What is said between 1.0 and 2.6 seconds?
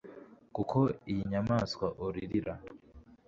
iyi nyamaswa uririra